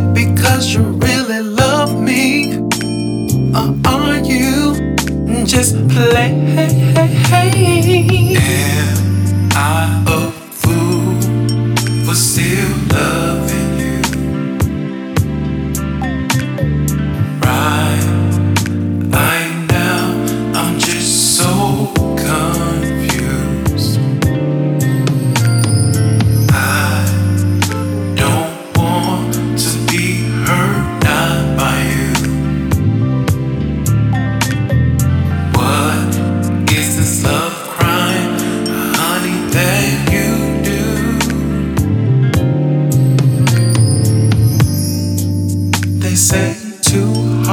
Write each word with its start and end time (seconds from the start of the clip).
it 0.00 0.14
because 0.14 0.74
you 0.74 0.82
really 0.82 1.40
love 1.42 2.00
me? 2.00 2.58
Or 3.54 3.74
are 3.86 4.18
you 4.18 4.94
just 5.44 5.74
playing? 5.88 6.58
Am 7.32 8.36
I 9.52 10.04
a 10.06 10.30
fool 10.60 11.20
for 12.04 12.14
still 12.14 12.70
loving 12.92 13.78
you? 13.80 14.00
Right, 17.42 18.06
right 19.16 19.66
now, 19.68 20.02
I'm 20.54 20.78
just 20.78 21.36
so 21.36 21.92
confused. 22.16 22.99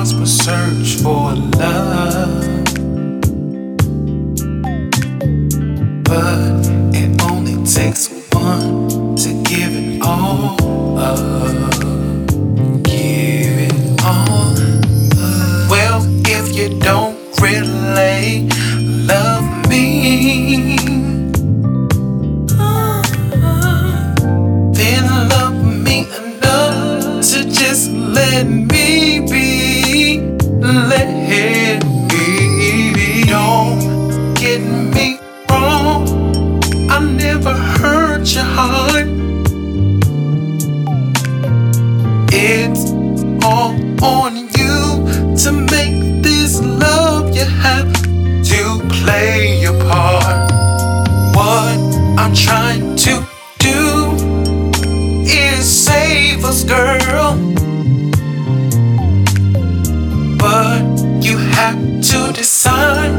hearts 0.00 0.12
but 0.14 0.26
search 0.26 1.02
for 1.02 1.34
love. 1.60 2.44
But 6.04 6.66
it 6.94 7.22
only 7.30 7.56
takes 7.66 8.08
one 8.32 8.88
to 9.16 9.28
give 9.44 9.72
it 9.76 10.02
all 10.02 10.98
up. 10.98 11.80
Give 12.82 13.58
it 13.68 14.02
all 14.02 14.56
up. 14.56 15.70
Well, 15.70 16.00
if 16.26 16.56
you 16.56 16.78
don't 16.78 17.18
really 17.38 18.48
love 19.06 19.68
me. 19.68 20.76
Then 24.78 25.04
love 25.28 25.58
me 25.84 26.06
enough 26.20 27.26
to 27.32 27.44
just 27.50 27.90
let 27.90 28.46
me. 28.46 28.99
your 38.34 38.44
heart. 38.44 39.08
It's 42.32 42.92
all 43.44 43.74
on 44.04 44.36
you 44.36 45.36
to 45.42 45.52
make 45.52 46.22
this 46.22 46.60
love 46.60 47.34
you 47.34 47.44
have 47.44 47.92
to 47.92 48.88
play 48.88 49.60
your 49.60 49.76
part. 49.84 50.52
What 51.34 51.78
I'm 52.18 52.34
trying 52.34 52.94
to 52.96 53.26
do 53.58 54.14
is 55.26 55.64
save 55.64 56.44
us, 56.44 56.62
girl. 56.62 57.36
But 60.38 60.82
you 61.24 61.36
have 61.36 61.78
to 62.10 62.32
decide. 62.32 63.09